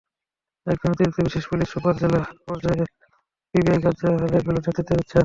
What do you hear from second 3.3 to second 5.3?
PBI কার্যালয়গুলোর নেতৃত্ব দিচ্ছেন।